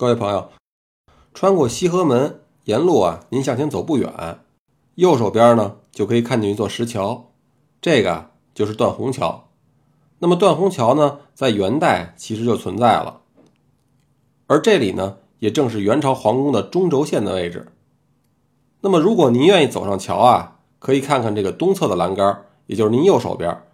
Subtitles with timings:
[0.00, 0.48] 各位朋友，
[1.34, 4.40] 穿过西河门，沿路啊，您向前走不远，
[4.94, 7.32] 右手边呢就可以看见一座石桥，
[7.82, 9.50] 这个就是断虹桥。
[10.20, 13.20] 那么断虹桥呢，在元代其实就存在了，
[14.46, 17.70] 而这里呢，也正是元朝皇宫的中轴线的位置。
[18.80, 23.64] 那么如果您愿意走上桥啊，可以看看这个东侧的栏杆，也就是您右手边，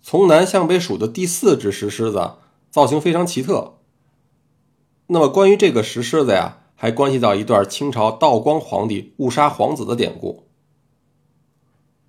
[0.00, 2.36] 从南向北数的第四只石狮子，
[2.70, 3.74] 造型非常奇特。
[5.12, 10.44] 那么关于这个石狮子呀，还关系到一段清朝道光皇帝误杀皇子的典故。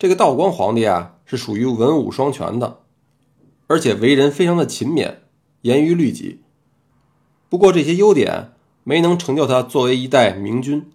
[0.00, 2.80] 这个道光皇帝啊，是属于文武双全的，
[3.68, 5.18] 而且为人非常的勤勉，
[5.60, 6.40] 严于律己。
[7.48, 8.50] 不过这些优点
[8.82, 10.90] 没能成就他作为一代明君，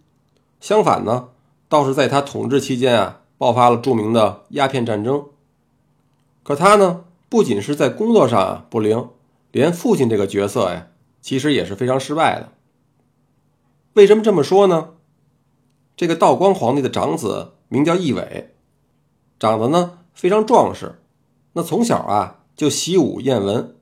[0.59, 1.29] 相反呢，
[1.69, 5.23] 倒是在他统治期间啊，爆发了著名的鸦片战争。
[6.43, 9.07] 可他呢，不仅是在工作上啊不灵，
[9.53, 10.87] 连父亲这个角色呀。
[11.23, 12.51] 其实也是非常失败的。
[13.93, 14.89] 为什么这么说呢？
[15.95, 18.53] 这个道光皇帝的长子名叫奕纬，
[19.39, 20.99] 长得呢非常壮实，
[21.53, 23.77] 那从小啊就习武验文，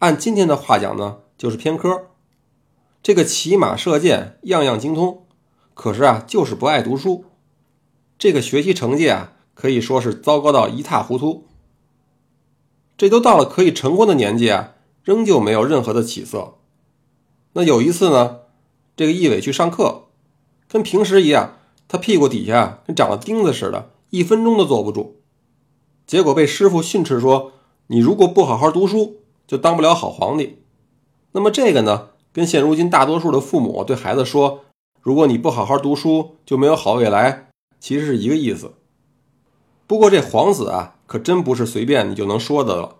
[0.00, 2.10] 按今天的话讲呢就是偏科。
[3.02, 5.24] 这个骑马射箭样样精通，
[5.72, 7.24] 可是啊就是不爱读书，
[8.18, 11.46] 这个学习成绩啊可以说是糟糕到一塌糊涂。
[12.98, 16.58] 这都到了可以成婚的年纪啊，仍旧没有任何的起色。
[17.54, 18.38] 那有一次呢，
[18.96, 20.04] 这个义伟去上课，
[20.68, 25.20] 跟平时一样，他屁股底下跟长了钉子似的，一分钟都坐不住。
[26.06, 27.52] 结果被师傅训斥说
[27.88, 30.62] ：“你如果不好好读书，就当不了好皇帝。”
[31.32, 34.64] 那么这个呢，跟现如今大多数的父母对孩子说
[35.02, 38.72] ：“如果你不好好读书，就没有好未来。”其实是一个意思。
[39.86, 42.96] 不过这皇子啊，可真不是随便你就能说的了。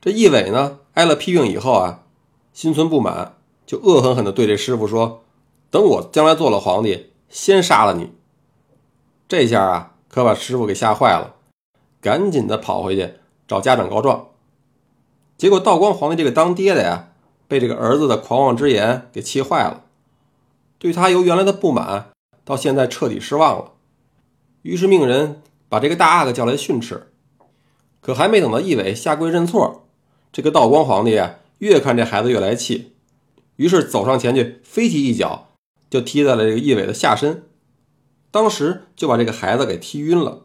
[0.00, 2.03] 这义伟呢，挨了批评以后啊。
[2.54, 5.24] 心存不满，就恶狠狠地对这师傅说
[5.70, 8.12] ：“等我将来做了皇帝，先杀了你。”
[9.26, 11.34] 这下啊，可把师傅给吓坏了，
[12.00, 13.14] 赶紧的跑回去
[13.48, 14.28] 找家长告状。
[15.36, 17.08] 结果道光皇帝这个当爹的呀，
[17.48, 19.82] 被这个儿子的狂妄之言给气坏了，
[20.78, 22.10] 对他由原来的不满
[22.44, 23.72] 到现在彻底失望了，
[24.62, 27.10] 于是命人把这个大阿哥叫来训斥。
[28.00, 29.86] 可还没等到义伟下跪认错，
[30.30, 31.40] 这个道光皇帝啊。
[31.64, 32.92] 越看这孩子越来气，
[33.56, 35.48] 于是走上前去，飞踢一脚，
[35.88, 37.48] 就踢在了这个义伟的下身，
[38.30, 40.42] 当时就把这个孩子给踢晕了。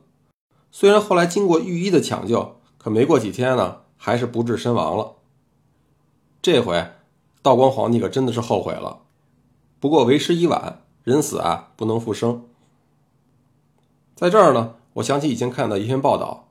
[0.71, 5.15] 虽然后来经过御医的抢救，可没过几天呢，还是不治身亡了。
[6.41, 6.91] 这回
[7.41, 9.01] 道光皇帝可真的是后悔了，
[9.81, 12.45] 不过为时已晚，人死啊不能复生。
[14.15, 16.47] 在这儿呢，我想起以前看到一篇报道，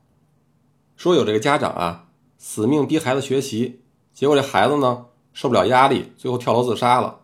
[0.95, 3.81] 说有这个家长啊，死命逼孩子学习。
[4.19, 7.21] 结果这孩子呢受不了压力，最后跳楼自杀了。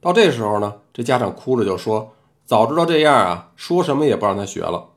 [0.00, 2.14] 到这时候呢，这家长哭着就说
[2.44, 4.88] ：“早知道这样啊，说什么也不让他学了。”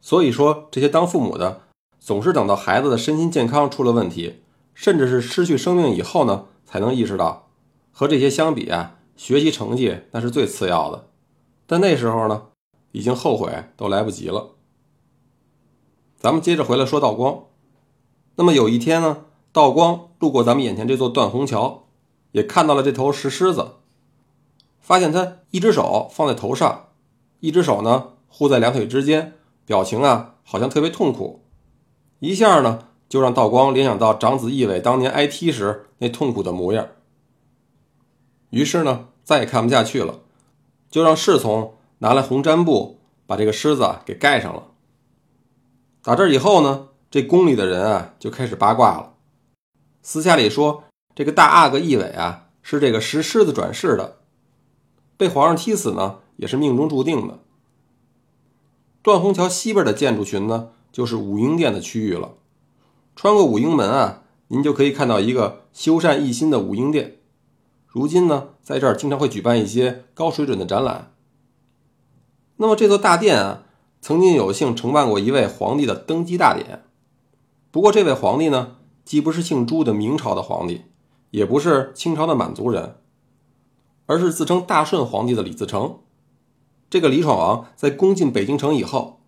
[0.00, 1.60] 所以说，这些当父母的
[2.00, 4.40] 总是等到孩子的身心健康出了问题，
[4.72, 7.50] 甚至是失去生命以后呢，才能意识到，
[7.92, 11.10] 和这些相比啊，学习成绩那是最次要的。
[11.66, 12.44] 但那时候呢，
[12.92, 14.52] 已经后悔都来不及了。
[16.16, 17.44] 咱们接着回来说道光。
[18.36, 19.26] 那么有一天呢？
[19.54, 21.84] 道光路过咱们眼前这座断虹桥，
[22.32, 23.74] 也看到了这头石狮子，
[24.80, 26.86] 发现他一只手放在头上，
[27.38, 29.34] 一只手呢护在两腿之间，
[29.64, 31.44] 表情啊好像特别痛苦，
[32.18, 36.88] 一下呢就让道光联想到长子义伟当年挨踢时那痛苦的模样。
[38.50, 40.18] 于是呢再也看不下去了，
[40.90, 44.64] 就让侍从拿来红毡布把这个狮子给盖上了。
[46.02, 49.13] 打这以后呢，这宫里的人啊就开始八卦了。
[50.06, 50.84] 私下里说，
[51.14, 54.18] 这个大阿哥义伟啊，是这个石狮子转世的，
[55.16, 57.38] 被皇上踢死呢，也是命中注定的。
[59.00, 62.34] 断虹桥西边的建筑群呢，就是武英殿的区域了。
[63.16, 67.16] 穿过武英门啊，您就可以看到一个修缮一新的武英殿。
[67.86, 71.14] 如今呢，在这儿经常会举办一些高水准的展览。
[72.56, 73.62] 那么这座大殿啊，
[74.02, 76.84] 曾经有幸承办过一位皇帝的登基大典。
[77.70, 78.76] 不过这位皇帝呢？
[79.04, 80.82] 既不是姓朱的明朝的皇帝，
[81.30, 82.96] 也不是清朝的满族人，
[84.06, 85.98] 而是自称大顺皇帝的李自成。
[86.88, 89.20] 这个李闯王在攻进北京城以后，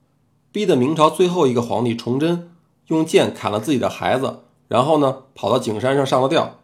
[0.52, 2.52] 逼得明朝最后一个皇帝崇祯
[2.86, 6.60] 用剑砍了自己的孩子，然后呢跑到景山上上了吊。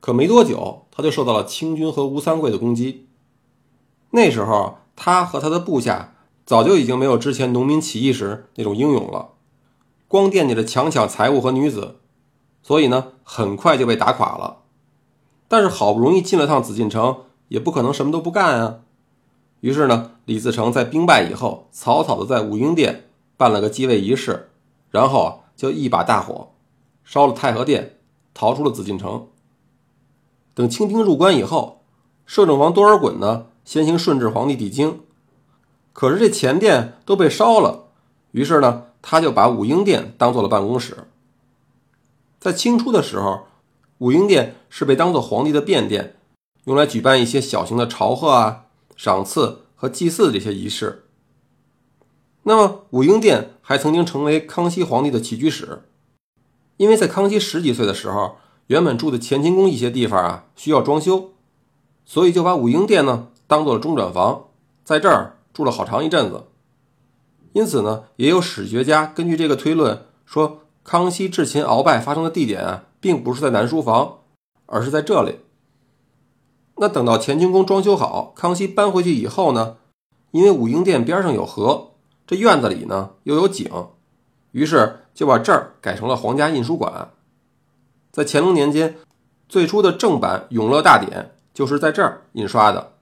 [0.00, 3.08] 可没多久，他就受到了清军和吴三桂的攻击。
[4.10, 6.14] 那时候，他和他的部下
[6.46, 9.30] 早就已经没有之前农民起义时那种英勇了。
[10.08, 11.96] 光惦记着强抢财物和女子，
[12.62, 14.62] 所以呢，很快就被打垮了，
[15.46, 18.80] 但是好不容易进了趟紫禁城，也不可能什么都不干啊。
[19.60, 24.50] 于是呢，李自成在兵败以后，草草的在武英殿办了个继位仪式，
[24.90, 26.52] 然后啊，就一把大火
[27.04, 27.98] 烧了太和殿，
[28.32, 29.26] 逃出了紫禁城。
[30.54, 31.82] 等清兵入关以后，
[32.24, 35.00] 摄政王多尔衮呢，先行顺治皇帝抵京，
[35.92, 37.88] 可是这前殿都被烧了，
[38.30, 41.08] 于是呢，他就把武英殿当做了办公室。
[42.38, 43.46] 在清初的时候，
[43.98, 46.16] 武英殿是被当做皇帝的便殿，
[46.64, 48.66] 用来举办一些小型的朝贺啊、
[48.96, 51.04] 赏赐和祭祀这些仪式。
[52.44, 55.82] 那么，武英殿还曾经成为康熙皇帝的起居室，
[56.76, 58.36] 因为在康熙十几岁的时候，
[58.68, 61.32] 原本住的乾清宫一些地方啊需要装修，
[62.04, 64.44] 所以就把武英殿呢当做了中转房，
[64.84, 66.44] 在这儿住了好长一阵子。
[67.58, 70.60] 因此呢，也有史学家根据这个推论说。
[70.84, 74.20] 康熙智擒鳌拜发生的地点啊，并不是在南书房，
[74.64, 75.40] 而是在这里。
[76.76, 79.76] 那等到乾清宫装修好，康熙搬回去以后呢，
[80.30, 81.90] 因为武英殿边上有河，
[82.26, 83.70] 这院子里呢又有井，
[84.52, 87.10] 于是就把这儿改成了皇家印书馆。
[88.10, 88.96] 在乾隆年间，
[89.46, 91.22] 最初的正版《永乐大典》
[91.52, 92.92] 就是在这儿印刷的。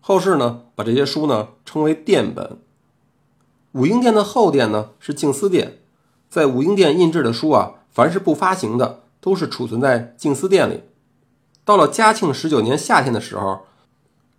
[0.00, 2.56] 后世呢，把这些书呢称为殿本。
[3.72, 5.78] 武英殿的后殿呢是静思殿。
[6.28, 10.82] 在武英殿印制的书啊，凡是不发行的，都是储存在静思殿里。
[11.64, 13.60] 到了嘉庆十九年夏天的时候，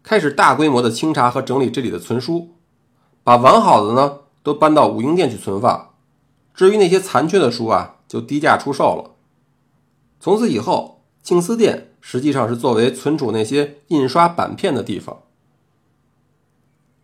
[0.01, 2.49] 开始大规模的清查和整理这里的存书，
[3.23, 5.93] 把完好的呢都搬到武英殿去存放。
[6.53, 9.11] 至于那些残缺的书啊，就低价出售了。
[10.19, 15.23] 从此以后，静思殿实际上是作为存储那些印刷版片的地方。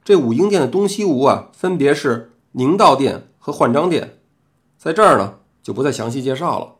[0.04, 4.18] 这武英殿的东西屋啊，分别是宁道殿和焕章殿。
[4.78, 6.76] 在这儿呢，就不再详细介绍了。